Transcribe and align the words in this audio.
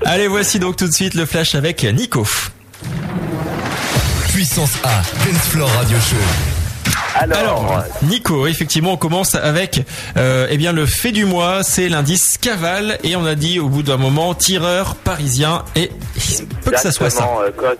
Allez, 0.04 0.28
voici 0.28 0.58
donc 0.58 0.76
tout 0.76 0.86
de 0.86 0.92
suite 0.92 1.14
le 1.14 1.26
flash 1.26 1.54
avec 1.54 1.84
Nico. 1.84 2.26
Puissance 4.32 4.74
A, 4.84 5.02
Dance 5.24 5.48
Floor 5.48 5.68
Radio 5.70 5.98
Show. 5.98 6.57
Alors, 7.18 7.84
Nico, 8.02 8.46
effectivement, 8.46 8.92
on 8.92 8.96
commence 8.96 9.34
avec 9.34 9.82
euh, 10.16 10.46
eh 10.50 10.56
bien 10.56 10.72
le 10.72 10.86
fait 10.86 11.10
du 11.10 11.24
mois, 11.24 11.62
c'est 11.62 11.88
l'indice 11.88 12.38
cavale 12.38 12.98
et 13.02 13.16
on 13.16 13.24
a 13.24 13.34
dit 13.34 13.58
au 13.58 13.68
bout 13.68 13.82
d'un 13.82 13.96
moment 13.96 14.34
tireur 14.34 14.94
parisien 14.94 15.64
et 15.74 15.90
il 16.16 16.46
peut 16.46 16.70
que 16.70 16.80
ça 16.80 16.92
soit 16.92 17.10
ça. 17.10 17.28
Euh, 17.42 17.74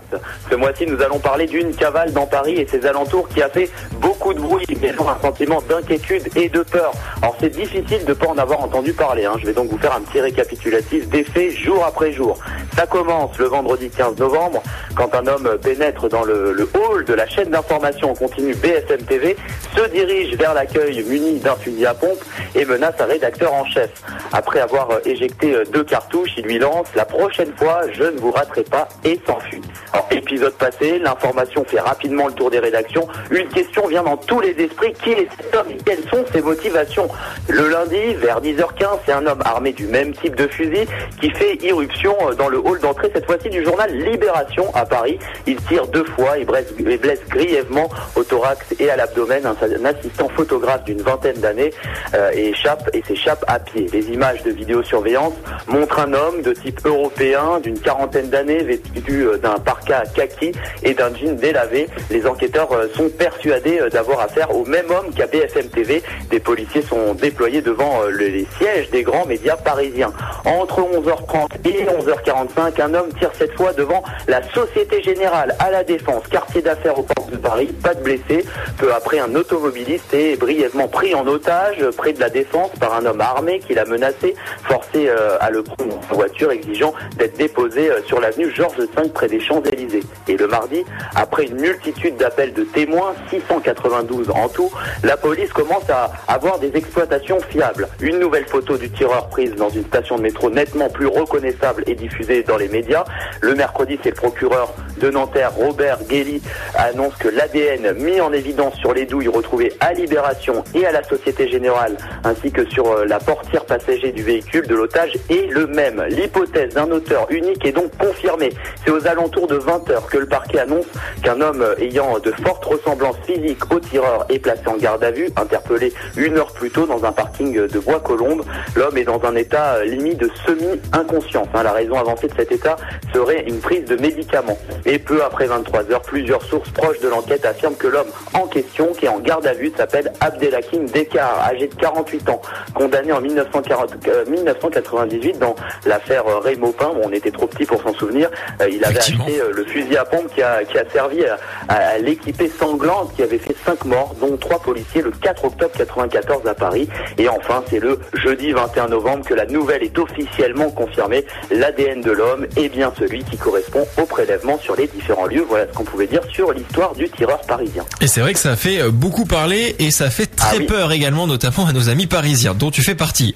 Ce 0.50 0.56
mois-ci, 0.56 0.86
nous 0.86 1.00
allons 1.02 1.18
parler 1.18 1.46
d'une 1.46 1.72
cavale 1.74 2.12
dans 2.12 2.26
Paris 2.26 2.54
et 2.54 2.66
ses 2.66 2.84
alentours 2.86 3.28
qui 3.28 3.40
a 3.42 3.48
fait 3.48 3.70
beaucoup 4.00 4.34
de 4.34 4.40
bruit, 4.40 4.66
mais 4.80 4.90
un 4.90 5.22
sentiment 5.22 5.62
d'inquiétude 5.68 6.28
et 6.34 6.48
de 6.48 6.62
peur. 6.62 6.92
Alors 7.22 7.36
c'est 7.40 7.50
difficile 7.50 8.04
de 8.04 8.12
pas 8.12 8.26
en 8.26 8.38
avoir 8.38 8.60
entendu 8.60 8.92
parler. 8.92 9.24
Hein. 9.24 9.34
Je 9.40 9.46
vais 9.46 9.52
donc 9.52 9.70
vous 9.70 9.78
faire 9.78 9.94
un 9.94 10.00
petit 10.00 10.20
récapitulatif 10.20 11.08
des 11.08 11.24
faits 11.24 11.52
jour 11.56 11.84
après 11.84 12.12
jour. 12.12 12.38
Ça 12.76 12.86
commence 12.86 13.36
le 13.38 13.46
vendredi 13.46 13.88
15 13.90 14.16
novembre 14.18 14.62
quand 14.96 15.14
un 15.14 15.26
homme 15.26 15.58
pénètre 15.62 16.08
dans 16.08 16.24
le, 16.24 16.52
le 16.52 16.68
hall 16.74 17.04
de 17.04 17.14
la 17.14 17.26
chaîne 17.28 17.50
d'information 17.50 18.10
en 18.10 18.14
continu 18.14 18.54
BSM 18.54 19.02
TV 19.06 19.27
se 19.76 19.88
dirige 19.88 20.36
vers 20.36 20.54
l'accueil 20.54 21.02
muni 21.04 21.38
d'un 21.40 21.56
fusil 21.56 21.86
à 21.86 21.94
pompe 21.94 22.22
et 22.54 22.64
menace 22.64 22.94
un 22.98 23.04
rédacteur 23.04 23.52
en 23.52 23.64
chef. 23.66 23.90
Après 24.32 24.60
avoir 24.60 24.90
euh, 24.90 24.98
éjecté 25.04 25.54
euh, 25.54 25.64
deux 25.72 25.84
cartouches, 25.84 26.30
il 26.36 26.44
lui 26.44 26.58
lance 26.58 26.88
La 26.94 27.04
prochaine 27.04 27.52
fois, 27.56 27.80
je 27.92 28.04
ne 28.04 28.18
vous 28.18 28.30
raterai 28.30 28.64
pas 28.64 28.88
et 29.04 29.20
s'enfuit. 29.26 29.62
Épisode 30.10 30.54
passé, 30.54 30.98
l'information 30.98 31.64
fait 31.64 31.80
rapidement 31.80 32.26
le 32.26 32.32
tour 32.32 32.50
des 32.50 32.58
rédactions. 32.58 33.06
Une 33.30 33.48
question 33.48 33.86
vient 33.86 34.02
dans 34.02 34.16
tous 34.16 34.40
les 34.40 34.50
esprits 34.50 34.92
qui 35.02 35.10
est 35.10 35.28
cet 35.38 35.54
homme 35.54 35.68
quelles 35.84 36.08
sont 36.10 36.24
ses 36.32 36.40
motivations? 36.40 37.08
Le 37.48 37.68
lundi, 37.68 38.14
vers 38.14 38.40
10h15, 38.40 38.98
c'est 39.06 39.12
un 39.12 39.26
homme 39.26 39.42
armé 39.44 39.72
du 39.72 39.86
même 39.86 40.12
type 40.12 40.34
de 40.34 40.46
fusil 40.46 40.86
qui 41.20 41.30
fait 41.30 41.56
irruption 41.62 42.16
euh, 42.22 42.34
dans 42.34 42.48
le 42.48 42.58
hall 42.58 42.80
d'entrée, 42.80 43.10
cette 43.12 43.26
fois-ci 43.26 43.48
du 43.50 43.64
journal 43.64 43.90
Libération 43.92 44.74
à 44.74 44.84
Paris. 44.84 45.18
Il 45.46 45.56
tire 45.62 45.86
deux 45.86 46.04
fois 46.04 46.38
et 46.38 46.44
blesse, 46.44 46.72
blesse 46.72 47.20
grièvement 47.28 47.88
au 48.16 48.24
thorax 48.24 48.64
et 48.78 48.90
à 48.90 48.96
l'abdomen 48.96 49.17
domaine, 49.18 49.46
un, 49.46 49.84
assistant 49.84 50.28
photographe 50.28 50.84
d'une 50.84 51.02
vingtaine 51.02 51.40
d'années 51.40 51.72
euh, 52.14 52.30
échappe 52.30 52.88
et 52.92 53.02
s'échappe 53.02 53.44
à 53.48 53.58
pied. 53.58 53.88
Les 53.92 54.10
images 54.10 54.44
de 54.44 54.50
vidéosurveillance 54.50 55.34
montrent 55.66 55.98
un 55.98 56.12
homme 56.12 56.42
de 56.42 56.52
type 56.52 56.80
européen 56.86 57.58
d'une 57.60 57.80
quarantaine 57.80 58.28
d'années 58.28 58.62
vêtu 58.62 59.26
euh, 59.26 59.36
d'un 59.36 59.58
parka 59.58 60.04
kaki 60.14 60.52
et 60.84 60.94
d'un 60.94 61.12
jean 61.16 61.34
délavé. 61.34 61.88
Les 62.10 62.26
enquêteurs 62.28 62.70
euh, 62.72 62.86
sont 62.94 63.08
persuadés 63.08 63.80
d'avoir 63.92 64.20
affaire 64.20 64.54
au 64.54 64.64
même 64.64 64.88
homme 64.90 65.12
qu'à 65.12 65.26
BFM 65.26 65.68
TV. 65.68 66.00
Des 66.30 66.38
policiers 66.38 66.82
sont 66.82 67.14
déployés 67.14 67.60
devant 67.60 68.04
les 68.16 68.46
sièges 68.58 68.88
des 68.90 69.02
grands 69.02 69.26
médias 69.26 69.56
parisiens. 69.56 70.12
Entre 70.44 70.80
11h30 70.80 71.48
et 71.64 71.84
11h45, 71.84 72.80
un 72.80 72.94
homme 72.94 73.08
tire 73.18 73.32
cette 73.36 73.54
fois 73.56 73.72
devant 73.72 74.04
la 74.28 74.42
Société 74.52 75.02
Générale 75.02 75.56
à 75.58 75.70
la 75.70 75.82
Défense, 75.82 76.22
quartier 76.30 76.62
d'affaires 76.62 76.98
au 76.98 77.02
port 77.02 77.26
de 77.26 77.36
Paris. 77.36 77.68
Pas 77.82 77.94
de 77.94 78.02
blessés. 78.02 78.44
Peu 78.76 78.92
après, 78.94 79.07
un 79.16 79.34
automobiliste 79.34 80.12
est 80.12 80.36
brièvement 80.36 80.86
pris 80.86 81.14
en 81.14 81.26
otage 81.26 81.82
près 81.96 82.12
de 82.12 82.20
la 82.20 82.28
défense 82.28 82.70
par 82.78 82.94
un 82.94 83.06
homme 83.06 83.20
armé 83.20 83.60
qui 83.60 83.74
l'a 83.74 83.86
menacé, 83.86 84.34
forcé 84.64 85.08
euh, 85.08 85.38
à 85.40 85.50
le 85.50 85.62
prendre 85.62 85.98
en 86.10 86.14
voiture, 86.14 86.50
exigeant 86.50 86.92
d'être 87.16 87.36
déposé 87.38 87.90
euh, 87.90 88.02
sur 88.04 88.20
l'avenue 88.20 88.50
Georges 88.54 88.76
V 88.76 88.86
près 89.14 89.28
des 89.28 89.40
Champs-Élysées. 89.40 90.02
Et 90.26 90.36
le 90.36 90.46
mardi, 90.46 90.84
après 91.14 91.44
une 91.46 91.58
multitude 91.58 92.16
d'appels 92.16 92.52
de 92.52 92.64
témoins, 92.64 93.14
692 93.30 94.30
en 94.30 94.48
tout, 94.48 94.70
la 95.02 95.16
police 95.16 95.52
commence 95.52 95.88
à 95.88 96.12
avoir 96.26 96.58
des 96.58 96.76
exploitations 96.76 97.38
fiables. 97.48 97.88
Une 98.00 98.18
nouvelle 98.18 98.46
photo 98.46 98.76
du 98.76 98.90
tireur 98.90 99.28
prise 99.28 99.54
dans 99.54 99.70
une 99.70 99.84
station 99.84 100.16
de 100.16 100.22
métro 100.22 100.50
nettement 100.50 100.90
plus 100.90 101.06
reconnaissable 101.06 101.82
et 101.86 101.94
diffusée 101.94 102.42
dans 102.42 102.56
les 102.56 102.68
médias. 102.68 103.04
Le 103.40 103.54
mercredi, 103.54 103.98
c'est 104.02 104.10
le 104.10 104.16
procureur 104.16 104.74
de 105.00 105.08
Nanterre, 105.10 105.54
Robert 105.54 105.98
Guély, 106.04 106.42
annonce 106.74 107.14
que 107.16 107.28
l'ADN 107.28 107.92
mis 107.94 108.20
en 108.20 108.32
évidence 108.32 108.74
sur 108.76 108.92
les 108.92 108.97
douilles 109.06 109.28
retrouvées 109.28 109.72
à 109.80 109.92
Libération 109.92 110.64
et 110.74 110.86
à 110.86 110.92
la 110.92 111.02
Société 111.02 111.48
Générale, 111.48 111.96
ainsi 112.24 112.50
que 112.50 112.68
sur 112.70 112.86
euh, 112.86 113.04
la 113.04 113.18
portière 113.18 113.64
passager 113.64 114.12
du 114.12 114.22
véhicule 114.22 114.66
de 114.66 114.74
l'otage 114.74 115.12
est 115.28 115.50
le 115.50 115.66
même. 115.66 116.02
L'hypothèse 116.08 116.74
d'un 116.74 116.90
auteur 116.90 117.26
unique 117.30 117.64
est 117.64 117.72
donc 117.72 117.96
confirmée. 117.96 118.50
C'est 118.84 118.90
aux 118.90 119.06
alentours 119.06 119.46
de 119.46 119.56
20 119.56 119.90
heures 119.90 120.06
que 120.06 120.18
le 120.18 120.26
parquet 120.26 120.60
annonce 120.60 120.86
qu'un 121.22 121.40
homme 121.40 121.64
ayant 121.78 122.18
de 122.18 122.30
fortes 122.42 122.64
ressemblances 122.64 123.18
physiques 123.26 123.72
au 123.72 123.80
tireur 123.80 124.26
est 124.28 124.38
placé 124.38 124.66
en 124.66 124.76
garde 124.76 125.02
à 125.04 125.10
vue, 125.10 125.28
interpellé 125.36 125.92
une 126.16 126.38
heure 126.38 126.47
plus 126.58 126.70
tôt 126.70 126.86
dans 126.86 127.04
un 127.04 127.12
parking 127.12 127.66
de 127.66 127.78
Bois-Colombes. 127.78 128.44
L'homme 128.74 128.98
est 128.98 129.04
dans 129.04 129.22
un 129.24 129.36
état 129.36 129.76
euh, 129.76 129.84
limite 129.84 130.18
de 130.18 130.30
semi-inconscience. 130.46 131.48
Hein. 131.54 131.62
La 131.62 131.72
raison 131.72 131.96
avancée 131.98 132.26
de 132.26 132.34
cet 132.36 132.50
état 132.52 132.76
serait 133.14 133.44
une 133.46 133.60
prise 133.60 133.84
de 133.84 133.96
médicaments. 133.96 134.58
Et 134.84 134.98
peu 134.98 135.22
après 135.22 135.46
23 135.46 135.90
heures, 135.92 136.02
plusieurs 136.02 136.42
sources 136.42 136.70
proches 136.70 137.00
de 137.00 137.08
l'enquête 137.08 137.44
affirment 137.44 137.76
que 137.76 137.86
l'homme 137.86 138.08
en 138.34 138.46
question, 138.46 138.92
qui 138.92 139.06
est 139.06 139.08
en 139.08 139.20
garde 139.20 139.46
à 139.46 139.54
vue, 139.54 139.72
s'appelle 139.76 140.12
Abdelhakim 140.20 140.86
Dekar, 140.86 141.46
âgé 141.48 141.68
de 141.68 141.74
48 141.74 142.28
ans, 142.30 142.42
condamné 142.74 143.12
en 143.12 143.20
1998 143.20 144.08
euh, 144.08 145.38
dans 145.38 145.54
l'affaire 145.86 146.26
euh, 146.26 146.38
Ray 146.38 146.56
Maupin. 146.56 146.90
on 147.02 147.12
était 147.12 147.30
trop 147.30 147.46
petit 147.46 147.64
pour 147.66 147.80
s'en 147.82 147.94
souvenir. 147.94 148.30
Euh, 148.60 148.68
il 148.68 148.84
avait 148.84 148.98
acheté 148.98 149.40
le 149.54 149.64
fusil 149.64 149.96
à 149.96 150.04
pompe 150.04 150.28
qui 150.34 150.42
a, 150.42 150.60
servi 150.92 151.24
à, 151.68 151.98
l'équipée 151.98 152.48
sanglante 152.48 153.14
qui 153.14 153.22
avait 153.22 153.38
fait 153.38 153.56
5 153.64 153.84
morts, 153.84 154.14
dont 154.20 154.36
3 154.36 154.60
policiers 154.60 155.02
le 155.02 155.10
4 155.10 155.44
octobre 155.44 155.72
94 155.76 156.47
à 156.48 156.54
Paris. 156.54 156.88
Et 157.18 157.28
enfin, 157.28 157.62
c'est 157.70 157.78
le 157.78 157.98
jeudi 158.14 158.52
21 158.52 158.88
novembre 158.88 159.24
que 159.24 159.34
la 159.34 159.46
nouvelle 159.46 159.82
est 159.82 159.98
officiellement 159.98 160.70
confirmée. 160.70 161.24
L'ADN 161.50 162.00
de 162.00 162.10
l'homme 162.10 162.46
est 162.56 162.68
bien 162.68 162.92
celui 162.98 163.24
qui 163.24 163.36
correspond 163.36 163.86
au 164.00 164.06
prélèvement 164.06 164.58
sur 164.58 164.76
les 164.76 164.86
différents 164.86 165.26
lieux. 165.26 165.44
Voilà 165.48 165.66
ce 165.68 165.72
qu'on 165.76 165.84
pouvait 165.84 166.06
dire 166.06 166.22
sur 166.32 166.52
l'histoire 166.52 166.94
du 166.94 167.08
tireur 167.10 167.40
parisien. 167.42 167.84
Et 168.00 168.06
c'est 168.06 168.20
vrai 168.20 168.32
que 168.32 168.40
ça 168.40 168.56
fait 168.56 168.80
euh, 168.80 168.90
beaucoup 168.90 169.24
parler 169.24 169.76
et 169.78 169.90
ça 169.90 170.10
fait 170.10 170.26
très 170.26 170.58
ah 170.60 170.66
peur 170.66 170.92
également, 170.92 171.26
notamment 171.26 171.66
à 171.66 171.72
nos 171.72 171.88
amis 171.88 172.06
parisiens, 172.06 172.54
dont 172.54 172.70
tu 172.70 172.82
fais 172.82 172.94
partie. 172.94 173.32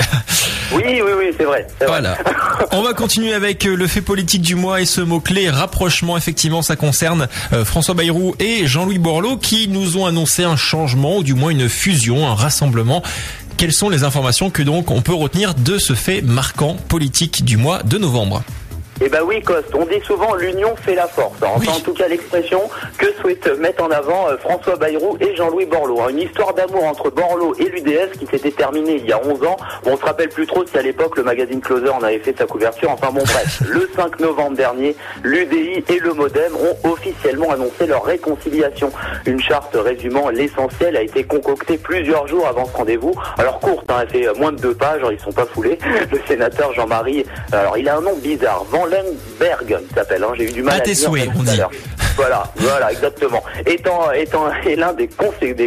Oui, 0.75 0.83
oui, 0.87 1.13
oui, 1.19 1.27
c'est 1.37 1.45
vrai. 1.45 1.67
Voilà. 1.87 2.17
On 2.71 2.83
va 2.83 2.95
continuer 2.95 3.35
avec 3.35 3.67
euh, 3.67 3.75
le 3.75 3.87
fait 3.87 4.01
politique 4.01 4.41
du 4.41 4.55
mois 4.55 4.81
et 4.81 4.87
ce 4.87 5.03
mot-clé, 5.03 5.51
rapprochement. 5.51 6.17
Effectivement, 6.17 6.63
ça 6.63 6.77
concerne 6.77 7.29
euh, 7.53 7.65
François 7.65 7.95
Bayrou 7.95 8.35
et 8.39 8.67
Jean-Louis 8.67 8.99
Borloo 8.99 9.37
qui 9.37 9.69
nous 9.69 9.99
ont 9.99 10.07
annoncé 10.07 10.45
un 10.45 10.57
changement 10.57 11.19
ou 11.19 11.23
du 11.23 11.35
moins 11.35 11.51
une 11.51 11.69
fusion, 11.69 12.27
un 12.27 12.35
rassemblement. 12.35 13.02
Quelles 13.57 13.73
sont 13.73 13.89
les 13.89 14.05
informations 14.05 14.51
que 14.51 14.63
donc 14.63 14.91
on 14.91 15.03
peut 15.03 15.15
retenir 15.15 15.55
de 15.55 15.79
ce 15.79 15.95
fait 15.95 16.23
marquant 16.23 16.77
politique 16.89 17.45
du 17.45 17.57
mois 17.57 17.83
de 17.83 17.99
novembre? 17.99 18.43
Eh 19.01 19.09
ben 19.09 19.21
oui, 19.25 19.41
Coste, 19.41 19.75
on 19.75 19.87
dit 19.87 20.01
souvent 20.05 20.35
l'union 20.35 20.77
fait 20.77 20.95
la 20.95 21.07
force. 21.07 21.37
Enfin, 21.43 21.73
en 21.73 21.81
tout 21.81 21.95
cas 21.95 22.09
l'expression 22.09 22.63
que 22.99 23.07
souhaitent 23.21 23.59
mettre 23.59 23.83
en 23.83 23.91
avant 23.91 24.29
euh, 24.29 24.37
François 24.37 24.77
Bayrou 24.77 25.17
et 25.21 25.35
Jean-Louis 25.35 25.67
Borloo. 25.67 26.09
Une 26.09 26.21
histoire 26.21 26.55
d'amour 26.55 26.85
entre 26.85 27.11
Borloo 27.11 27.55
et 27.59 27.65
l'UDS 27.65 28.19
qui 28.19 28.27
s'était 28.27 28.51
terminée 28.51 28.97
il 28.97 29.07
y 29.07 29.13
a 29.13 29.21
11 29.25 29.45
ans. 29.45 29.57
On 29.87 29.97
se 29.97 30.05
rappelle 30.05 30.29
plus 30.29 30.47
trop 30.47 30.65
si 30.67 30.77
à 30.79 30.83
l'époque 30.83 31.17
le 31.17 31.25
magazine 31.25 31.61
Closer 31.61 31.89
en 31.89 32.03
avait 32.03 32.19
fait 32.19 32.37
sa 32.37 32.47
couverture. 32.47 32.91
Enfin 32.91 33.11
bon 33.11 33.23
bref, 33.25 33.63
le 33.69 33.89
5 33.97 34.21
novembre 34.21 34.57
dernier, 34.57 34.95
l'UDI 35.25 35.85
et 35.89 35.99
le 35.99 36.13
Modem 36.13 36.53
ont 36.55 36.89
officiellement 36.89 37.51
annoncé 37.51 37.87
leur 37.87 38.05
réconciliation. 38.05 38.93
Une 39.27 39.41
charte 39.41 39.75
résumant 39.75 40.29
l'essentiel 40.29 40.97
a 40.97 41.03
été 41.03 41.25
concoctée 41.25 41.79
plusieurs 41.79 42.29
jours 42.29 42.47
avant 42.47 42.67
ce 42.67 42.77
rendez-vous. 42.77 43.15
Alors 43.39 43.59
courte, 43.59 43.91
hein, 43.91 44.03
elle 44.03 44.09
fait 44.09 44.39
moins 44.39 44.53
de 44.53 44.61
deux 44.61 44.75
pages, 44.75 45.03
ils 45.11 45.19
sont 45.19 45.33
pas 45.33 45.47
foulés. 45.47 45.79
Le 46.13 46.21
sénateur 46.29 46.73
Jean-Marie, 46.75 47.25
alors 47.51 47.79
il 47.79 47.89
a 47.89 47.97
un 47.97 48.01
nom 48.01 48.17
bizarre, 48.17 48.65
Van 48.71 48.82
Berg, 49.39 49.79
il 49.81 49.95
s'appelle. 49.95 50.25
Hein. 50.25 50.33
J'ai 50.37 50.45
eu 50.45 50.53
du 50.53 50.63
mal 50.63 50.81
à, 50.81 50.81
dire 50.81 50.97
souhaits, 50.97 51.31
on 51.39 51.43
dit. 51.43 51.61
Voilà, 52.17 52.45
voilà, 52.57 52.93
exactement. 52.93 53.43
Étant, 53.65 54.13
étant 54.13 54.45
l'un 54.77 54.93
des, 54.93 55.09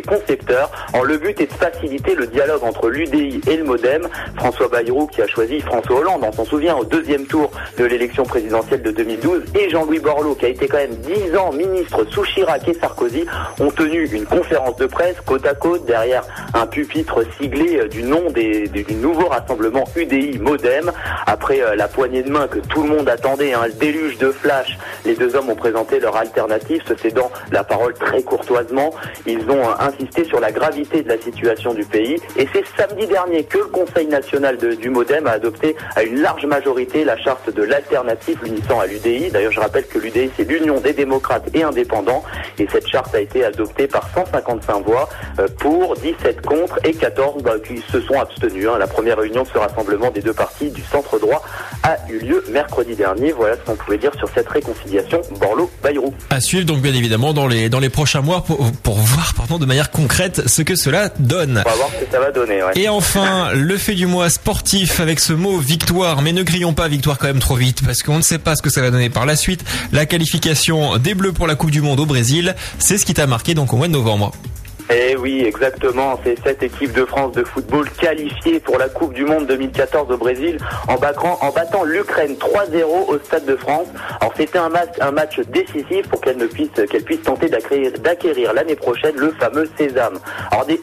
concepteurs, 0.01 0.71
en 0.93 1.01
le 1.01 1.17
but 1.17 1.39
est 1.41 1.47
de 1.47 1.53
faciliter 1.53 2.13
le 2.13 2.27
dialogue 2.27 2.63
entre 2.63 2.89
l'UDI 2.89 3.41
et 3.47 3.57
le 3.57 3.63
MoDem. 3.63 4.07
François 4.35 4.67
Bayrou 4.67 5.07
qui 5.07 5.21
a 5.21 5.27
choisi 5.27 5.59
François 5.61 5.99
Hollande, 5.99 6.23
on 6.27 6.31
s'en 6.31 6.45
souvient, 6.45 6.75
au 6.75 6.85
deuxième 6.85 7.25
tour 7.25 7.49
de 7.77 7.85
l'élection 7.85 8.23
présidentielle 8.23 8.83
de 8.83 8.91
2012, 8.91 9.43
et 9.55 9.69
Jean-Louis 9.69 9.99
Borloo 9.99 10.35
qui 10.35 10.45
a 10.45 10.49
été 10.49 10.67
quand 10.67 10.77
même 10.77 10.95
dix 10.97 11.35
ans 11.35 11.51
ministre 11.51 12.05
sous 12.11 12.23
Chirac 12.23 12.67
et 12.67 12.73
Sarkozy, 12.75 13.25
ont 13.59 13.71
tenu 13.71 14.07
une 14.07 14.25
conférence 14.25 14.75
de 14.77 14.85
presse 14.85 15.17
côte 15.25 15.45
à 15.47 15.55
côte 15.55 15.85
derrière 15.85 16.23
un 16.53 16.67
pupitre 16.67 17.23
siglé 17.39 17.79
euh, 17.79 17.87
du 17.87 18.03
nom 18.03 18.29
du 18.29 18.85
nouveau 18.95 19.27
rassemblement 19.27 19.85
UDI 19.95 20.37
MoDem. 20.37 20.91
Après 21.25 21.61
euh, 21.61 21.75
la 21.75 21.87
poignée 21.87 22.23
de 22.23 22.29
main 22.29 22.47
que 22.47 22.59
tout 22.59 22.83
le 22.83 22.89
monde 22.89 23.09
attendait, 23.09 23.53
hein, 23.53 23.63
le 23.65 23.73
déluge 23.73 24.17
de 24.19 24.31
flash, 24.31 24.77
les 25.05 25.15
deux 25.15 25.35
hommes 25.35 25.49
ont 25.49 25.55
présenté 25.55 25.99
leur 25.99 26.15
alternative 26.15 26.34
alternatif, 26.35 26.85
se 26.85 26.95
cédant 26.97 27.31
la 27.51 27.63
parole 27.63 27.93
très 27.93 28.21
courtoisement. 28.21 28.93
Ils 29.25 29.49
ont 29.49 29.63
insisté 29.79 30.25
sur 30.25 30.39
la 30.39 30.51
gravité 30.51 31.01
de 31.01 31.09
la 31.09 31.17
situation 31.17 31.73
du 31.73 31.85
pays. 31.85 32.17
Et 32.37 32.47
c'est 32.53 32.63
samedi 32.77 33.07
dernier 33.07 33.43
que 33.43 33.57
le 33.57 33.65
Conseil 33.65 34.07
national 34.07 34.57
du 34.57 34.89
Modem 34.89 35.27
a 35.27 35.31
adopté 35.31 35.75
à 35.95 36.03
une 36.03 36.21
large 36.21 36.45
majorité 36.45 37.03
la 37.03 37.17
charte 37.17 37.53
de 37.53 37.63
l'alternative 37.63 38.39
l'unissant 38.43 38.79
à 38.79 38.87
l'UDI. 38.87 39.31
D'ailleurs, 39.31 39.51
je 39.51 39.59
rappelle 39.59 39.87
que 39.87 39.97
l'UDI, 39.97 40.29
c'est 40.35 40.43
l'Union 40.43 40.79
des 40.79 40.93
démocrates 40.93 41.47
et 41.53 41.63
indépendants. 41.63 42.23
Et 42.59 42.67
cette 42.71 42.87
charte 42.87 43.13
a 43.15 43.21
été 43.21 43.45
adoptée 43.45 43.87
par 43.87 44.09
155 44.13 44.85
voix 44.85 45.09
euh, 45.39 45.47
pour, 45.59 45.95
17 45.95 46.41
contre 46.41 46.79
et 46.83 46.93
14 46.93 47.43
bah, 47.43 47.53
qui 47.65 47.77
se 47.77 48.01
sont 48.01 48.19
abstenus. 48.19 48.67
Hein. 48.67 48.77
La 48.77 48.87
première 48.87 49.17
réunion 49.17 49.43
de 49.43 49.47
ce 49.47 49.57
rassemblement 49.57 50.11
des 50.11 50.21
deux 50.21 50.33
partis 50.33 50.69
du 50.69 50.81
centre 50.81 51.17
droit 51.19 51.43
a 51.83 51.97
eu 52.09 52.19
lieu 52.19 52.43
mercredi 52.49 52.95
dernier. 52.95 53.31
Voilà 53.31 53.55
ce 53.55 53.61
qu'on 53.61 53.75
pouvait 53.75 53.97
dire 53.97 54.13
sur 54.15 54.29
cette 54.29 54.49
réconciliation 54.49 55.21
Borloo-Bayrou. 55.39 56.13
À 56.29 56.41
suivre 56.41 56.65
donc 56.65 56.81
bien 56.81 56.93
évidemment 56.93 57.33
dans 57.33 57.47
les, 57.47 57.69
dans 57.69 57.79
les 57.79 57.89
prochains 57.89 58.21
mois 58.21 58.43
pour, 58.43 58.71
pour 58.71 58.97
voir 58.97 59.33
pardon, 59.35 59.57
de 59.57 59.65
manière 59.65 59.91
concrète 59.91 60.43
ce 60.47 60.61
que 60.61 60.75
cela 60.75 61.09
donne. 61.19 61.63
On 61.65 61.69
va 61.69 61.75
voir 61.75 61.89
ce 61.99 62.05
que 62.05 62.11
ça 62.11 62.19
va 62.19 62.31
donner. 62.31 62.63
Ouais. 62.63 62.71
Et 62.75 62.89
enfin, 62.89 63.51
le 63.53 63.77
fait 63.77 63.95
du 63.95 64.07
mois 64.07 64.29
sportif 64.29 64.99
avec 64.99 65.19
ce 65.19 65.33
mot 65.33 65.57
victoire. 65.57 66.21
Mais 66.21 66.33
ne 66.33 66.43
crions 66.43 66.73
pas 66.73 66.87
victoire 66.87 67.17
quand 67.17 67.27
même 67.27 67.39
trop 67.39 67.55
vite 67.55 67.83
parce 67.85 68.03
qu'on 68.03 68.17
ne 68.17 68.23
sait 68.23 68.39
pas 68.39 68.55
ce 68.55 68.61
que 68.61 68.69
ça 68.69 68.81
va 68.81 68.91
donner 68.91 69.09
par 69.09 69.25
la 69.25 69.35
suite. 69.35 69.63
La 69.91 70.05
qualification 70.05 70.97
des 70.97 71.13
Bleus 71.13 71.33
pour 71.33 71.47
la 71.47 71.55
Coupe 71.55 71.71
du 71.71 71.81
Monde 71.81 71.99
au 71.99 72.05
Brésil, 72.05 72.55
c'est 72.79 72.97
ce 72.97 73.05
qui 73.05 73.13
t'a 73.13 73.27
marqué 73.27 73.53
donc 73.53 73.73
au 73.73 73.77
mois 73.77 73.87
de 73.87 73.93
novembre. 73.93 74.31
Eh 74.93 75.15
oui, 75.15 75.43
exactement. 75.45 76.19
C'est 76.23 76.37
cette 76.43 76.61
équipe 76.61 76.93
de 76.93 77.05
France 77.05 77.33
de 77.33 77.43
football 77.43 77.89
qualifiée 77.99 78.59
pour 78.59 78.77
la 78.77 78.87
Coupe 78.87 79.13
du 79.13 79.25
Monde 79.25 79.47
2014 79.47 80.11
au 80.11 80.17
Brésil 80.17 80.57
en, 80.87 80.95
battant, 80.95 81.39
en 81.41 81.51
battant 81.51 81.83
l'Ukraine 81.83 82.35
3-0 82.35 82.83
au 83.07 83.17
Stade 83.23 83.45
de 83.45 83.55
France. 83.55 83.87
Alors 84.21 84.33
c'était 84.37 84.59
un 84.59 84.69
match, 84.69 84.89
un 85.01 85.11
match 85.11 85.39
décisif 85.51 86.07
pour 86.09 86.21
qu'elle 86.21 86.37
ne 86.37 86.45
puisse 86.45 86.69
qu'elle 86.89 87.03
puisse 87.03 87.23
tenter 87.23 87.49
d'acquérir 87.49 88.53
l'année 88.53 88.75
prochaine 88.75 89.15
le 89.15 89.33
fameux 89.39 89.67
sésame. 89.77 90.19
Alors 90.51 90.65
des, 90.65 90.79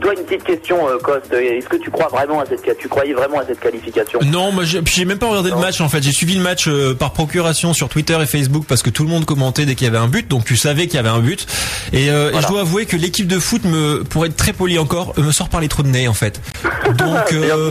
toi 0.00 0.12
une 0.14 0.24
petite 0.24 0.44
question, 0.44 0.88
euh, 0.88 0.98
Coste. 0.98 1.32
Est-ce 1.32 1.68
que 1.68 1.76
tu 1.76 1.90
crois 1.90 2.08
vraiment 2.08 2.40
à 2.40 2.46
cette 2.46 2.64
tu 2.78 2.88
croyais 2.88 3.12
vraiment 3.12 3.38
à 3.38 3.46
cette 3.46 3.60
qualification? 3.60 4.18
Non, 4.24 4.50
moi 4.50 4.64
j'ai 4.64 5.04
même 5.04 5.18
pas 5.18 5.28
regardé 5.28 5.50
le 5.50 5.56
match 5.56 5.80
en 5.80 5.88
fait. 5.88 6.02
J'ai 6.02 6.12
suivi 6.12 6.34
le 6.34 6.42
match 6.42 6.66
euh, 6.66 6.94
par 6.94 7.12
procuration 7.12 7.72
sur 7.72 7.88
Twitter 7.88 8.18
et 8.20 8.26
Facebook 8.26 8.64
parce 8.66 8.82
que 8.82 8.90
tout 8.90 9.04
le 9.04 9.10
monde 9.10 9.24
commentait 9.24 9.64
dès 9.64 9.76
qu'il 9.76 9.86
y 9.86 9.90
avait 9.90 9.98
un 9.98 10.08
but, 10.08 10.26
donc 10.26 10.44
tu 10.44 10.56
savais 10.56 10.86
qu'il 10.86 10.96
y 10.96 10.98
avait 10.98 11.08
un 11.08 11.20
but. 11.20 11.46
Et, 11.92 12.10
euh, 12.10 12.32
et 12.32 12.40
je 12.40 12.46
dois 12.48 12.62
avouer 12.62 12.86
que 12.86 12.96
l'équipe 12.96 13.28
de 13.28 13.38
foot 13.44 13.64
me, 13.64 14.02
pour 14.04 14.26
être 14.26 14.36
très 14.36 14.52
poli 14.52 14.78
encore, 14.78 15.14
me 15.16 15.32
sort 15.32 15.48
par 15.48 15.60
les 15.60 15.68
trous 15.68 15.82
de 15.82 15.88
nez 15.88 16.08
en 16.08 16.14
fait. 16.14 16.40
Donc 16.96 17.32
euh, 17.32 17.70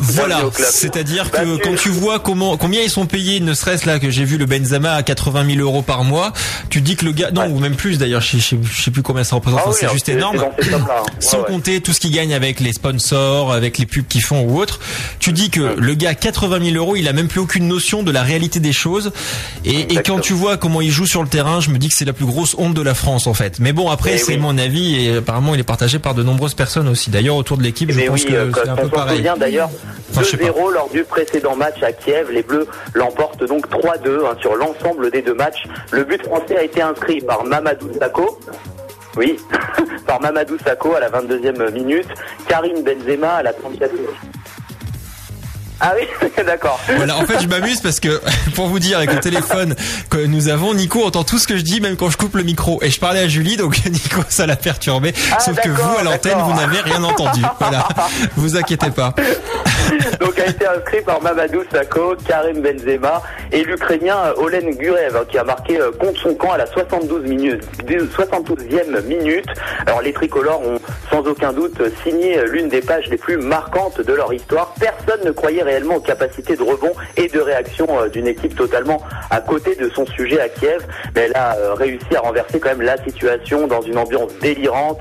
voilà, 0.00 0.42
c'est-à-dire 0.56 1.30
que 1.30 1.62
quand 1.62 1.76
tu 1.76 1.90
vois 1.90 2.18
comment 2.18 2.56
combien 2.56 2.82
ils 2.82 2.90
sont 2.90 3.06
payés, 3.06 3.40
ne 3.40 3.54
serait-ce 3.54 3.86
là 3.86 3.98
que 3.98 4.10
j'ai 4.10 4.24
vu 4.24 4.38
le 4.38 4.46
Benzema 4.46 4.94
à 4.94 5.02
80 5.02 5.46
000 5.56 5.60
euros 5.60 5.82
par 5.82 6.04
mois, 6.04 6.32
tu 6.70 6.80
dis 6.80 6.96
que 6.96 7.04
le 7.04 7.12
gars, 7.12 7.30
non 7.30 7.46
ou 7.46 7.58
même 7.58 7.76
plus 7.76 7.98
d'ailleurs, 7.98 8.20
je, 8.20 8.38
je, 8.38 8.82
sais 8.82 8.90
plus 8.90 9.02
combien 9.02 9.24
ça 9.24 9.36
représente, 9.36 9.60
ah 9.66 9.70
c'est 9.72 9.90
juste 9.90 10.08
énorme. 10.08 10.44
Sans 11.20 11.42
compter 11.42 11.80
tout 11.80 11.92
ce 11.92 12.00
qu'ils 12.00 12.12
gagnent 12.12 12.34
avec 12.34 12.60
les 12.60 12.72
sponsors, 12.72 13.52
avec 13.52 13.78
les 13.78 13.86
pubs 13.86 14.06
qu'ils 14.06 14.22
font 14.22 14.42
ou 14.42 14.58
autres, 14.58 14.80
tu 15.18 15.32
dis 15.32 15.50
que 15.50 15.76
le 15.78 15.94
gars 15.94 16.14
80 16.14 16.64
000 16.72 16.76
euros, 16.76 16.96
il 16.96 17.08
a 17.08 17.12
même 17.12 17.28
plus 17.28 17.40
aucune 17.40 17.68
notion 17.68 18.02
de 18.02 18.10
la 18.10 18.22
réalité 18.22 18.60
des 18.60 18.72
choses. 18.72 19.12
Et, 19.64 19.94
et 19.94 20.02
quand 20.02 20.20
tu 20.20 20.32
vois 20.32 20.56
comment 20.56 20.80
il 20.80 20.90
joue 20.90 21.06
sur 21.06 21.22
le 21.22 21.28
terrain, 21.28 21.60
je 21.60 21.70
me 21.70 21.78
dis 21.78 21.88
que 21.88 21.94
c'est 21.94 22.04
la 22.04 22.12
plus 22.12 22.26
grosse 22.26 22.54
honte 22.58 22.74
de 22.74 22.82
la 22.82 22.94
France 22.94 23.26
en 23.26 23.34
fait. 23.34 23.58
Mais 23.60 23.72
bon 23.72 23.90
après 23.90 24.14
eh 24.14 24.18
c'est 24.18 24.36
mon 24.36 24.56
avis 24.58 24.93
et 24.94 25.16
apparemment 25.16 25.54
il 25.54 25.60
est 25.60 25.64
partagé 25.64 25.98
par 25.98 26.14
de 26.14 26.22
nombreuses 26.22 26.54
personnes 26.54 26.88
aussi. 26.88 27.10
D'ailleurs 27.10 27.36
autour 27.36 27.56
de 27.56 27.62
l'équipe, 27.62 27.90
je 27.90 28.00
pense 28.06 28.24
que 28.24 28.50
c'est 28.54 28.68
un 28.68 28.76
peu 28.76 28.88
pareil. 28.88 29.22
d'ailleurs 29.38 29.70
2-0 30.12 30.72
lors 30.72 30.88
du 30.90 31.04
précédent 31.04 31.56
match 31.56 31.82
à 31.82 31.92
Kiev. 31.92 32.30
Les 32.30 32.42
Bleus 32.42 32.66
l'emportent 32.94 33.44
donc 33.44 33.68
3-2 33.68 34.24
hein, 34.24 34.36
sur 34.40 34.54
l'ensemble 34.56 35.10
des 35.10 35.22
deux 35.22 35.34
matchs. 35.34 35.64
Le 35.90 36.04
but 36.04 36.22
français 36.24 36.56
a 36.56 36.62
été 36.62 36.82
inscrit 36.82 37.20
par 37.20 37.44
Mamadou 37.44 37.90
Sakho. 37.98 38.38
Oui, 39.16 39.36
par 40.06 40.20
Mamadou 40.20 40.56
Sakho 40.64 40.94
à 40.94 41.00
la 41.00 41.10
22e 41.10 41.70
minute, 41.72 42.08
Karim 42.48 42.82
Benzema 42.82 43.34
à 43.34 43.42
la 43.42 43.52
34e. 43.52 43.88
Ah 45.86 45.92
oui, 45.94 46.06
d'accord. 46.46 46.80
Voilà, 46.96 47.18
en 47.18 47.26
fait, 47.26 47.42
je 47.42 47.46
m'amuse 47.46 47.82
parce 47.82 48.00
que 48.00 48.22
pour 48.54 48.68
vous 48.68 48.78
dire 48.78 48.96
avec 48.96 49.12
le 49.12 49.20
téléphone 49.20 49.74
que 50.08 50.16
nous 50.16 50.48
avons, 50.48 50.72
Nico 50.72 51.04
entend 51.04 51.24
tout 51.24 51.38
ce 51.38 51.46
que 51.46 51.58
je 51.58 51.62
dis, 51.62 51.82
même 51.82 51.96
quand 51.96 52.08
je 52.08 52.16
coupe 52.16 52.36
le 52.36 52.42
micro. 52.42 52.82
Et 52.82 52.90
je 52.90 52.98
parlais 52.98 53.20
à 53.20 53.28
Julie, 53.28 53.58
donc 53.58 53.84
Nico, 53.90 54.22
ça 54.30 54.46
l'a 54.46 54.56
perturbé. 54.56 55.12
Ah, 55.30 55.40
Sauf 55.40 55.60
que 55.60 55.68
vous, 55.68 55.96
à 55.98 56.02
l'antenne, 56.02 56.38
vous 56.38 56.54
n'avez 56.54 56.80
rien 56.80 57.04
entendu. 57.04 57.42
Voilà, 57.60 57.86
vous 58.36 58.56
inquiétez 58.56 58.90
pas. 58.92 59.14
donc 60.20 60.38
a 60.38 60.46
été 60.46 60.66
inscrit 60.66 61.02
par 61.02 61.22
Mamadou 61.22 61.62
Sakho, 61.70 62.14
Karim 62.26 62.60
Benzema 62.60 63.22
et 63.52 63.64
l'Ukrainien 63.64 64.32
Olen 64.36 64.70
Gurev 64.76 65.16
hein, 65.16 65.24
qui 65.28 65.38
a 65.38 65.44
marqué 65.44 65.80
euh, 65.80 65.90
contre 65.92 66.20
son 66.20 66.34
camp 66.34 66.52
à 66.52 66.58
la 66.58 66.66
72 66.66 67.22
minute, 67.24 67.62
72e 67.86 69.02
minute. 69.02 69.46
Alors 69.86 70.02
les 70.02 70.12
tricolores 70.12 70.60
ont 70.66 70.78
sans 71.10 71.26
aucun 71.26 71.52
doute 71.52 71.80
signé 72.02 72.42
l'une 72.46 72.68
des 72.68 72.80
pages 72.80 73.08
les 73.08 73.16
plus 73.16 73.36
marquantes 73.36 74.00
de 74.00 74.12
leur 74.12 74.32
histoire. 74.32 74.74
Personne 74.78 75.24
ne 75.24 75.30
croyait 75.30 75.62
réellement 75.62 75.96
aux 75.96 76.00
capacités 76.00 76.56
de 76.56 76.62
rebond 76.62 76.92
et 77.16 77.28
de 77.28 77.40
réaction 77.40 77.86
euh, 77.90 78.08
d'une 78.08 78.26
équipe 78.26 78.56
totalement 78.56 79.00
à 79.30 79.40
côté 79.40 79.74
de 79.76 79.88
son 79.90 80.06
sujet 80.06 80.40
à 80.40 80.48
Kiev. 80.48 80.86
Mais 81.14 81.22
elle 81.22 81.36
a 81.36 81.56
euh, 81.56 81.74
réussi 81.74 82.16
à 82.16 82.20
renverser 82.20 82.60
quand 82.60 82.70
même 82.70 82.82
la 82.82 83.02
situation 83.02 83.66
dans 83.66 83.82
une 83.82 83.98
ambiance 83.98 84.32
délirante, 84.40 85.00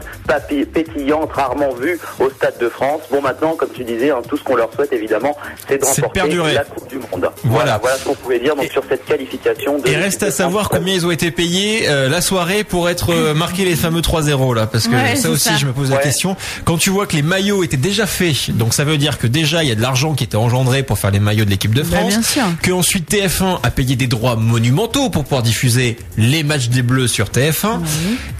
pétillante, 0.73 1.31
rarement 1.31 1.73
vue 1.73 1.99
au 2.19 2.29
Stade 2.29 2.57
de 2.59 2.69
France. 2.69 3.01
Bon 3.11 3.21
maintenant, 3.21 3.55
comme 3.55 3.69
tu 3.69 3.83
disais, 3.83 4.11
hein, 4.11 4.21
tout 4.27 4.37
ce 4.37 4.43
qu'on 4.43 4.55
leur 4.55 4.72
souhaite 4.75 4.93
évidemment, 4.93 5.35
c'est 5.67 5.79
de 5.79 5.85
remporter 5.85 6.53
la 6.53 6.63
Coupe 6.63 6.89
du 6.89 6.97
Monde. 6.97 7.29
Voilà, 7.43 7.77
voilà, 7.77 7.97
ce 7.97 8.05
qu'on 8.05 8.15
pouvait 8.15 8.39
dire 8.39 8.55
donc, 8.55 8.71
sur 8.71 8.83
cette 8.87 9.05
qualification. 9.05 9.79
De 9.79 9.87
et 9.87 9.95
reste 9.95 10.23
à 10.23 10.31
savoir 10.31 10.69
combien 10.69 10.93
ils 10.93 11.05
ont 11.05 11.11
été 11.11 11.31
payés 11.31 11.87
euh, 11.87 12.09
la 12.09 12.21
soirée 12.21 12.63
pour 12.63 12.89
être 12.89 13.33
marqués 13.33 13.65
les 13.65 13.75
fameux 13.75 14.01
3-0 14.01 14.55
là, 14.55 14.67
parce 14.67 14.87
que 14.87 14.95
ça 15.15 15.29
aussi, 15.29 15.49
je 15.59 15.65
me 15.65 15.73
pose 15.73 15.91
la 15.91 15.97
question. 15.97 16.35
Quand 16.63 16.77
tu 16.77 16.89
vois 16.89 17.05
que 17.07 17.15
les 17.15 17.21
maillots 17.21 17.63
étaient 17.63 17.77
déjà 17.77 18.05
faits, 18.05 18.51
donc 18.51 18.73
ça 18.73 18.83
veut 18.83 18.97
dire 18.97 19.17
que 19.17 19.27
déjà 19.27 19.63
il 19.63 19.69
y 19.69 19.71
a 19.71 19.75
de 19.75 19.81
l'argent 19.81 20.13
qui 20.13 20.23
était 20.23 20.37
en 20.37 20.49
pour 20.85 20.97
faire 20.97 21.11
les 21.11 21.19
maillots 21.19 21.45
de 21.45 21.49
l'équipe 21.49 21.73
de 21.73 21.81
bah, 21.81 21.97
France. 21.97 22.37
que 22.61 22.71
ensuite 22.71 23.11
TF1 23.11 23.59
a 23.63 23.71
payé 23.71 23.95
des 23.95 24.07
droits 24.07 24.35
monumentaux 24.35 25.09
pour 25.09 25.23
pouvoir 25.23 25.43
diffuser 25.43 25.97
les 26.17 26.43
matchs 26.43 26.69
des 26.69 26.81
Bleus 26.81 27.07
sur 27.07 27.27
TF1. 27.27 27.79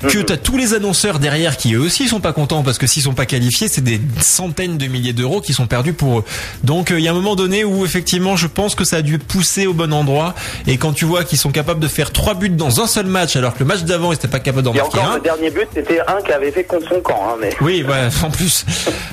Que 0.07 0.19
t'as 0.19 0.37
tous 0.37 0.57
les 0.57 0.73
annonceurs 0.73 1.19
derrière 1.19 1.57
qui 1.57 1.73
eux 1.73 1.79
aussi 1.79 2.07
sont 2.07 2.19
pas 2.19 2.33
contents 2.33 2.63
parce 2.63 2.77
que 2.77 2.87
s'ils 2.87 3.03
sont 3.03 3.13
pas 3.13 3.25
qualifiés, 3.25 3.67
c'est 3.67 3.83
des 3.83 3.99
centaines 4.21 4.77
de 4.77 4.87
milliers 4.87 5.13
d'euros 5.13 5.41
qui 5.41 5.53
sont 5.53 5.67
perdus 5.67 5.93
pour 5.93 6.19
eux. 6.19 6.22
Donc 6.63 6.91
euh, 6.91 6.99
il 6.99 7.05
y 7.05 7.07
a 7.07 7.11
un 7.11 7.15
moment 7.15 7.35
donné 7.35 7.63
où 7.63 7.85
effectivement 7.85 8.35
je 8.35 8.47
pense 8.47 8.75
que 8.75 8.83
ça 8.83 8.97
a 8.97 9.01
dû 9.01 9.19
pousser 9.19 9.67
au 9.67 9.73
bon 9.73 9.93
endroit. 9.93 10.33
Et 10.67 10.77
quand 10.77 10.93
tu 10.93 11.05
vois 11.05 11.23
qu'ils 11.23 11.37
sont 11.37 11.51
capables 11.51 11.79
de 11.79 11.87
faire 11.87 12.11
trois 12.11 12.33
buts 12.33 12.49
dans 12.49 12.81
un 12.81 12.87
seul 12.87 13.05
match 13.05 13.35
alors 13.35 13.53
que 13.53 13.59
le 13.59 13.65
match 13.65 13.81
d'avant 13.83 14.11
ils 14.11 14.15
étaient 14.15 14.27
pas 14.27 14.39
capables 14.39 14.63
d'en 14.63 14.73
marquer 14.73 14.99
un. 14.99 15.15
Le 15.15 15.21
dernier 15.21 15.49
but 15.49 15.67
c'était 15.73 15.99
un 16.07 16.21
qui 16.21 16.31
avait 16.31 16.51
fait 16.51 16.63
contre 16.63 16.87
son 16.89 17.01
camp. 17.01 17.21
Hein, 17.29 17.37
mais... 17.39 17.49
Oui, 17.61 17.83
ouais, 17.87 18.07
en 18.23 18.29
plus. 18.29 18.65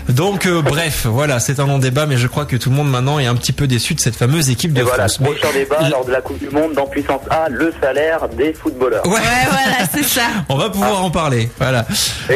Donc 0.09 0.47
euh, 0.47 0.63
bref, 0.63 1.07
voilà, 1.07 1.41
c'est 1.41 1.61
un 1.61 1.67
long 1.67 1.79
débat, 1.79 2.07
mais 2.07 2.17
je 2.17 2.27
crois 2.27 2.45
que 2.45 2.57
tout 2.57 2.71
le 2.71 2.77
monde 2.77 2.91
maintenant 2.91 3.19
est 3.19 3.27
un 3.27 3.35
petit 3.35 3.53
peu 3.53 3.67
déçu 3.67 3.95
de 3.95 4.01
cette 4.01 4.17
fameuse 4.17 4.51
équipe 4.51 4.73
de 4.73 4.81
et 4.81 4.83
voilà, 4.83 5.09
France. 5.09 5.19
Prochain 5.19 5.53
débat 5.53 5.89
lors 5.89 6.05
de 6.05 6.13
la 6.13 6.21
Coupe 6.21 6.39
du 6.39 6.51
Monde 6.51 6.75
dans 6.75 6.87
Puissance 6.87 7.23
A, 7.31 7.49
le 7.49 7.73
salaire 7.81 8.29
des 8.29 8.53
footballeurs. 8.53 9.07
Ouais, 9.07 9.21
voilà, 9.49 9.87
c'est 9.93 10.05
ça. 10.05 10.23
On 10.49 10.57
va 10.57 10.71
pouvoir 10.71 10.99
ah. 10.99 11.05
en 11.05 11.11
parler. 11.11 11.49
Voilà. 11.59 11.87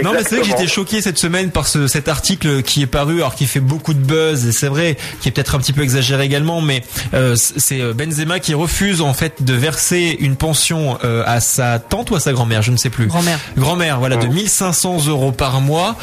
Non, 0.03 0.13
mais 0.13 0.23
c'est 0.23 0.37
vrai 0.37 0.41
que 0.41 0.47
j'étais 0.47 0.67
choqué 0.67 1.01
cette 1.01 1.19
semaine 1.19 1.51
par 1.51 1.67
ce, 1.67 1.87
cet 1.87 2.09
article 2.09 2.63
qui 2.63 2.83
est 2.83 2.87
paru, 2.87 3.17
alors 3.17 3.35
qui 3.35 3.47
fait 3.47 3.61
beaucoup 3.61 3.95
de 3.95 3.99
buzz, 3.99 4.47
et 4.47 4.53
c'est 4.65 4.71
vrai, 4.71 4.97
qui 5.21 5.29
est 5.29 5.31
peut-être 5.31 5.57
un 5.57 5.59
petit 5.59 5.75
peu 5.75 5.83
exagéré 5.83 6.25
également, 6.25 6.63
mais 6.63 6.83
euh, 7.13 7.35
c'est 7.37 7.83
euh, 7.83 7.93
Benzema 7.93 8.41
qui 8.41 8.55
refuse 8.55 9.03
en 9.03 9.13
fait 9.13 9.43
de 9.43 9.53
verser 9.53 10.17
une 10.21 10.37
pension 10.37 10.97
euh, 11.05 11.23
à 11.27 11.41
sa 11.41 11.79
tante 11.79 12.11
ou 12.11 12.17
à 12.17 12.21
sa 12.21 12.33
grand-mère, 12.33 12.63
je 12.63 12.71
ne 12.71 12.79
sais 12.79 12.89
plus. 12.89 13.09
Grand-mère. 13.09 13.39
Grand-mère, 13.59 13.99
voilà, 13.99 14.17
de 14.17 14.27
1500 14.27 15.07
euros 15.09 15.33
par 15.33 15.61
mois, 15.61 15.97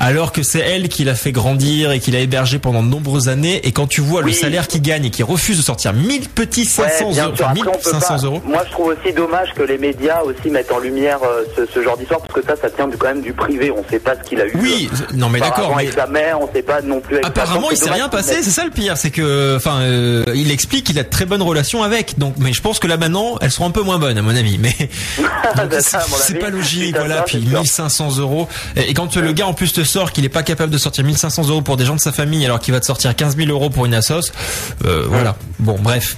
alors 0.00 0.32
que 0.32 0.42
c'est 0.42 0.60
elle 0.60 0.88
qui 0.88 1.04
l'a 1.04 1.14
fait 1.14 1.30
grandir 1.30 1.92
et 1.92 2.00
qui 2.00 2.10
l'a 2.10 2.20
hébergé 2.20 2.58
pendant 2.58 2.82
de 2.82 2.88
nombreuses 2.88 3.28
années. 3.28 3.60
Et 3.66 3.72
quand 3.72 3.86
tu 3.86 4.00
vois 4.00 4.22
le 4.22 4.32
salaire 4.32 4.66
qu'il 4.66 4.80
gagne 4.80 5.04
et 5.04 5.10
qui 5.10 5.22
refuse 5.22 5.58
de 5.58 5.62
sortir 5.62 5.92
1000 5.92 6.30
petits 6.30 6.64
500 6.64 7.10
euros, 7.22 7.32
1500 7.52 8.22
euros. 8.24 8.40
Moi, 8.46 8.62
je 8.64 8.70
trouve 8.70 8.86
aussi 8.98 9.12
dommage 9.12 9.52
que 9.52 9.62
les 9.62 9.76
médias 9.76 10.22
aussi 10.22 10.48
mettent 10.48 10.72
en 10.72 10.78
lumière 10.78 11.18
euh, 11.22 11.44
ce, 11.54 11.66
ce, 11.66 11.82
genre 11.82 11.98
d'histoire 11.98 12.20
parce 12.20 12.40
que 12.40 12.46
ça, 12.46 12.56
ça 12.56 12.70
tient 12.70 12.88
quand 12.98 13.08
même 13.08 13.20
du 13.20 13.34
privé. 13.34 13.70
On 13.70 13.82
ne 13.82 13.88
sait 13.88 13.98
pas 13.98 14.14
ce 14.16 14.26
qu'il 14.26 14.40
a 14.40 14.46
eu. 14.46 14.52
Oui, 14.54 14.88
euh, 14.90 15.14
non 15.14 15.28
mais 15.28 15.40
d'accord. 15.40 15.74
Avec 15.76 15.92
sa 15.92 16.06
mère, 16.06 16.40
on 16.40 16.46
ne 16.46 16.52
sait 16.52 16.62
pas 16.62 16.80
non 16.80 17.00
plus. 17.00 17.16
Avec 17.16 17.26
Apparemment, 17.26 17.70
il 17.70 17.76
s'est 17.76 17.90
rien 17.90 18.05
passé. 18.08 18.42
C'est 18.42 18.50
ça 18.50 18.64
le 18.64 18.70
pire, 18.70 18.96
c'est 18.96 19.10
que, 19.10 19.56
enfin, 19.56 19.80
euh, 19.80 20.24
il 20.34 20.50
explique 20.50 20.84
qu'il 20.84 20.98
a 20.98 21.02
de 21.02 21.08
très 21.08 21.26
bonnes 21.26 21.42
relations 21.42 21.82
avec. 21.82 22.18
Donc, 22.18 22.34
mais 22.38 22.52
je 22.52 22.60
pense 22.60 22.78
que 22.78 22.86
là 22.86 22.96
maintenant, 22.96 23.36
elles 23.40 23.50
seront 23.50 23.66
un 23.66 23.70
peu 23.70 23.82
moins 23.82 23.98
bonnes 23.98 24.18
à 24.18 24.22
mon 24.22 24.34
avis. 24.34 24.58
Mais 24.58 24.74
c'est 25.80 26.38
pas 26.38 26.50
logique, 26.50 26.96
voilà. 26.96 27.22
Puis 27.22 27.38
1500 27.38 28.18
euros. 28.18 28.48
Et 28.76 28.94
quand 28.94 29.16
le 29.16 29.32
gars 29.32 29.46
en 29.46 29.54
plus 29.54 29.72
te 29.72 29.84
sort 29.84 30.12
qu'il 30.12 30.24
est 30.24 30.30
pas 30.30 30.42
capable 30.42 30.72
de 30.72 30.78
sortir 30.78 31.04
1500 31.04 31.48
euros 31.48 31.62
pour 31.62 31.76
des 31.76 31.84
gens 31.84 31.96
de 31.96 32.00
sa 32.00 32.12
famille 32.12 32.44
alors 32.44 32.60
qu'il 32.60 32.72
va 32.72 32.80
te 32.80 32.86
sortir 32.86 33.14
15 33.14 33.36
000 33.36 33.50
euros 33.50 33.70
pour 33.70 33.86
une 33.86 33.94
assos, 33.94 34.32
euh, 34.84 35.04
voilà. 35.08 35.36
Bon, 35.58 35.76
bref. 35.80 36.16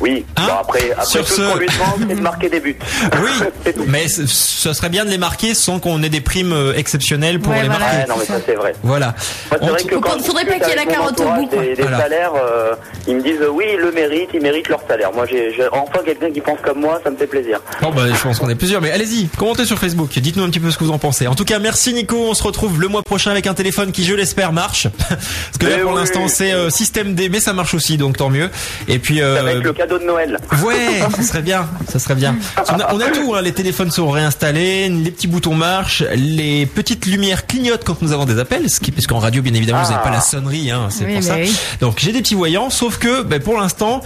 Oui. 0.00 0.24
Hein 0.36 0.46
après, 0.60 0.92
après 0.92 1.06
Sur 1.06 1.24
tout 1.26 1.34
ce 1.34 1.40
qu'on 1.52 1.58
lui 1.58 1.66
demande, 1.66 2.06
c'est 2.08 2.14
de 2.16 2.20
marquer 2.20 2.48
des 2.48 2.60
buts. 2.60 2.76
Oui. 3.22 3.72
mais 3.86 4.06
ce 4.08 4.26
serait 4.72 4.88
bien 4.90 5.04
de 5.04 5.10
les 5.10 5.18
marquer 5.18 5.54
sans 5.54 5.78
qu'on 5.80 6.02
ait 6.02 6.08
des 6.08 6.20
primes 6.20 6.52
euh, 6.52 6.74
exceptionnelles 6.76 7.40
pour 7.40 7.52
ouais, 7.52 7.62
les 7.62 7.68
voilà. 7.68 7.80
marquer. 7.84 7.96
Ouais, 7.98 8.06
non, 8.08 8.14
mais 8.18 8.24
ça 8.26 8.34
c'est 8.44 8.54
vrai. 8.54 8.74
Voilà. 8.82 9.14
Vrai 9.60 9.82
que 9.84 9.96
faudrait 10.22 10.44
pas 10.44 10.58
qu'il 10.58 10.68
y 10.68 10.72
ait 10.72 10.76
la 10.76 10.86
carotte 10.86 11.20
au 11.20 11.24
bout. 11.30 11.48
Des, 11.50 11.74
des 11.74 11.82
Voilà. 11.82 11.98
salaires, 11.98 12.32
euh, 12.34 12.74
ils 13.06 13.16
me 13.16 13.22
disent 13.22 13.40
euh, 13.40 13.48
oui, 13.50 13.64
ils 13.74 13.80
le 13.80 13.90
méritent, 13.92 14.30
ils 14.34 14.40
méritent 14.42 14.68
leur 14.68 14.80
salaire. 14.86 15.10
Moi, 15.12 15.26
j'ai 15.26 15.50
enfin 15.72 16.00
quelqu'un 16.04 16.30
qui 16.30 16.40
pense 16.40 16.58
comme 16.62 16.80
moi, 16.80 17.00
ça 17.02 17.10
me 17.10 17.16
fait 17.16 17.26
plaisir. 17.26 17.60
Bon 17.82 17.90
bah 17.90 18.02
je 18.12 18.20
pense 18.22 18.38
qu'on 18.38 18.48
est 18.48 18.54
plusieurs, 18.54 18.80
mais 18.80 18.90
allez-y, 18.90 19.28
commentez 19.28 19.64
sur 19.64 19.78
Facebook, 19.78 20.10
dites-nous 20.18 20.44
un 20.44 20.50
petit 20.50 20.60
peu 20.60 20.70
ce 20.70 20.78
que 20.78 20.84
vous 20.84 20.90
en 20.92 20.98
pensez. 20.98 21.26
En 21.26 21.34
tout 21.34 21.44
cas, 21.44 21.58
merci 21.58 21.92
Nico, 21.94 22.16
on 22.16 22.34
se 22.34 22.42
retrouve 22.42 22.80
le 22.80 22.88
mois 22.88 23.02
prochain 23.02 23.30
avec 23.30 23.46
un 23.46 23.54
téléphone 23.54 23.92
qui, 23.92 24.04
je 24.04 24.14
l'espère, 24.14 24.52
marche. 24.52 24.88
Parce 25.08 25.58
que 25.58 25.66
là 25.66 25.76
Eh 25.78 25.82
pour 25.82 25.92
oui. 25.92 25.98
l'instant 25.98 26.28
c'est 26.28 26.52
euh, 26.52 26.70
système 26.70 27.14
D, 27.14 27.28
mais 27.28 27.40
ça 27.40 27.52
marche 27.52 27.74
aussi, 27.74 27.96
donc 27.96 28.16
tant 28.16 28.28
mieux. 28.30 28.50
Et 28.88 28.98
puis 28.98 29.07
Ça 29.16 29.42
va 29.42 29.50
euh, 29.50 29.56
être 29.58 29.62
le 29.64 29.72
cadeau 29.72 29.98
de 29.98 30.04
Noël. 30.04 30.38
Ouais, 30.64 31.00
ça 31.16 31.22
serait 31.22 31.42
bien, 31.42 31.66
ça 31.88 31.98
serait 31.98 32.14
bien. 32.14 32.36
On 32.68 32.80
a, 32.80 32.94
on 32.94 33.00
a 33.00 33.08
tout, 33.10 33.34
hein, 33.34 33.42
les 33.42 33.52
téléphones 33.52 33.90
sont 33.90 34.10
réinstallés, 34.10 34.88
les 34.88 35.10
petits 35.10 35.26
boutons 35.26 35.54
marchent, 35.54 36.02
les 36.14 36.66
petites 36.66 37.06
lumières 37.06 37.46
clignotent 37.46 37.84
quand 37.84 38.02
nous 38.02 38.12
avons 38.12 38.24
des 38.26 38.38
appels, 38.38 38.68
ce 38.70 38.80
qui, 38.80 38.90
parce 38.92 39.06
qu'en 39.06 39.18
radio 39.18 39.42
bien 39.42 39.54
évidemment 39.54 39.82
vous 39.82 39.90
n'avez 39.92 40.02
pas 40.02 40.10
la 40.10 40.20
sonnerie, 40.20 40.70
hein, 40.70 40.88
c'est 40.90 41.04
Oui, 41.06 41.14
pour 41.14 41.22
ça. 41.22 41.36
oui. 41.36 41.56
Donc 41.80 41.98
j'ai 41.98 42.12
des 42.12 42.20
petits 42.20 42.34
voyants, 42.34 42.70
sauf 42.70 42.98
que 42.98 43.22
ben, 43.22 43.40
pour 43.40 43.58
l'instant. 43.58 44.02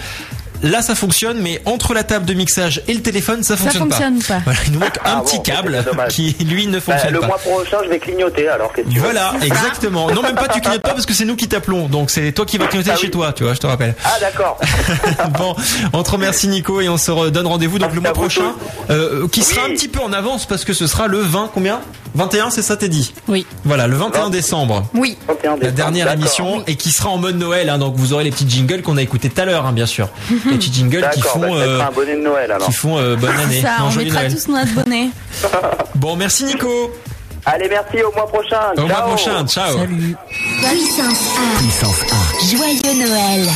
Là, 0.62 0.80
ça 0.82 0.94
fonctionne, 0.94 1.40
mais 1.40 1.60
entre 1.64 1.92
la 1.94 2.04
table 2.04 2.24
de 2.24 2.34
mixage 2.34 2.82
et 2.86 2.94
le 2.94 3.00
téléphone, 3.02 3.42
ça 3.42 3.56
Ça 3.56 3.64
fonctionne 3.64 3.90
fonctionne 3.90 4.22
pas. 4.22 4.40
Voilà, 4.44 4.58
il 4.66 4.72
nous 4.72 4.78
manque 4.78 4.96
un 4.98 5.16
Ah 5.18 5.22
petit 5.24 5.36
bon, 5.36 5.42
câble 5.42 5.84
qui, 6.08 6.36
lui, 6.44 6.66
ne 6.68 6.74
Bah, 6.74 6.80
fonctionne 6.80 7.12
le 7.14 7.20
pas. 7.20 7.26
mois 7.26 7.38
prochain, 7.38 7.78
je 7.84 7.88
vais 7.88 7.98
clignoter. 7.98 8.48
Alors, 8.48 8.72
qu'est-ce 8.72 8.88
que 8.94 8.98
Voilà, 9.00 9.34
exactement. 9.42 10.10
Non, 10.12 10.22
même 10.22 10.34
pas, 10.36 10.48
tu 10.48 10.60
clignotes 10.60 10.82
pas 10.82 10.90
parce 10.94 11.06
que 11.06 11.14
c'est 11.14 11.24
nous 11.24 11.36
qui 11.36 11.48
t'appelons. 11.48 11.88
Donc 11.88 12.10
c'est 12.10 12.30
toi 12.32 12.46
qui 12.46 12.58
vas 12.58 12.66
clignoter 12.68 12.90
Ah 12.92 12.96
chez 12.96 13.06
oui. 13.06 13.10
toi, 13.10 13.32
tu 13.32 13.42
vois, 13.44 13.54
je 13.54 13.58
te 13.58 13.66
rappelle. 13.66 13.94
Ah, 14.04 14.10
d'accord. 14.20 14.58
bon, 15.38 15.56
on 15.92 16.02
te 16.02 16.10
remercie 16.10 16.46
Nico 16.48 16.80
et 16.80 16.88
on 16.88 16.96
se 16.96 17.10
redonne 17.10 17.46
rendez-vous 17.46 17.78
donc 17.78 17.90
Merci 17.92 17.96
le 17.96 18.00
mois 18.02 18.12
prochain, 18.12 18.52
euh, 18.90 19.26
qui 19.28 19.42
sera 19.42 19.66
un 19.66 19.70
petit 19.70 19.88
peu 19.88 20.00
en 20.00 20.12
avance 20.12 20.46
parce 20.46 20.64
que 20.64 20.72
ce 20.74 20.86
sera 20.86 21.06
le 21.08 21.18
20 21.18 21.50
combien? 21.52 21.80
21, 22.14 22.50
c'est 22.50 22.62
ça 22.62 22.76
t'es 22.76 22.88
dit 22.88 23.14
Oui. 23.28 23.46
Voilà, 23.64 23.86
le 23.86 23.96
21 23.96 24.22
Vingt. 24.24 24.30
décembre. 24.30 24.84
Oui. 24.94 25.16
31 25.26 25.56
La 25.60 25.70
dernière 25.70 26.06
D'accord. 26.06 26.20
émission 26.20 26.62
et 26.66 26.76
qui 26.76 26.90
sera 26.90 27.08
en 27.10 27.16
mode 27.18 27.36
Noël, 27.38 27.68
hein, 27.70 27.78
donc 27.78 27.94
vous 27.96 28.12
aurez 28.12 28.24
les 28.24 28.30
petits 28.30 28.48
jingles 28.48 28.82
qu'on 28.82 28.96
a 28.96 29.02
écoutés 29.02 29.30
tout 29.30 29.40
à 29.40 29.44
l'heure, 29.44 29.64
hein, 29.66 29.72
bien 29.72 29.86
sûr. 29.86 30.08
Les 30.30 30.56
petits 30.56 30.72
jingles 30.72 31.08
qui 31.14 31.22
font, 31.22 31.40
bah, 31.40 31.46
euh, 31.50 31.76
mettrai 31.78 31.82
un 31.88 31.92
bonnet 31.92 32.16
de 32.16 32.22
Noël 32.22 32.52
alors. 32.52 32.66
qui 32.66 32.72
font 32.74 32.98
euh, 32.98 33.16
bonne 33.16 33.30
année, 33.38 33.62
Ça, 33.62 33.76
Non, 33.80 33.86
on 33.90 33.94
mettra 33.96 34.20
Noël. 34.22 34.34
tous 34.34 34.48
notre 34.52 34.72
bonnet. 34.74 35.08
Bon, 35.94 36.16
merci 36.16 36.44
Nico. 36.44 36.92
Allez, 37.44 37.68
merci, 37.68 38.02
au 38.02 38.12
mois 38.12 38.26
prochain. 38.26 38.60
Au 38.76 38.80
mois 38.82 38.90
Ciao. 38.96 39.08
prochain, 39.08 39.46
ciao. 39.46 39.78
Salut. 39.78 40.16
Puissance 40.60 41.38
1. 41.56 41.58
Puissance 41.58 42.02
1. 42.42 42.56
Joyeux 42.56 42.98
Noël. 43.08 43.48